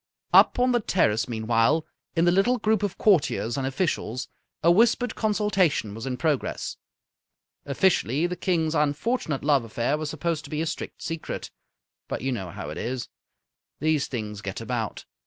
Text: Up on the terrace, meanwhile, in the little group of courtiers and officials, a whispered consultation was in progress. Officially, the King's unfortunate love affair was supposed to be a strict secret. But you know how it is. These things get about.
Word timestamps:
Up 0.33 0.57
on 0.57 0.71
the 0.71 0.79
terrace, 0.79 1.27
meanwhile, 1.29 1.85
in 2.15 2.25
the 2.25 2.31
little 2.31 2.57
group 2.57 2.81
of 2.81 2.97
courtiers 2.97 3.55
and 3.55 3.67
officials, 3.67 4.27
a 4.63 4.71
whispered 4.71 5.13
consultation 5.13 5.93
was 5.93 6.07
in 6.07 6.17
progress. 6.17 6.77
Officially, 7.67 8.25
the 8.25 8.35
King's 8.35 8.73
unfortunate 8.73 9.43
love 9.43 9.63
affair 9.63 9.99
was 9.99 10.09
supposed 10.09 10.43
to 10.45 10.49
be 10.49 10.59
a 10.59 10.65
strict 10.65 11.03
secret. 11.03 11.51
But 12.07 12.21
you 12.21 12.31
know 12.31 12.49
how 12.49 12.71
it 12.71 12.79
is. 12.79 13.09
These 13.79 14.07
things 14.07 14.41
get 14.41 14.59
about. 14.59 15.05